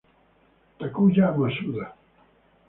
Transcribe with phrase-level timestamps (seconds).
[0.79, 1.85] Takuya Masuda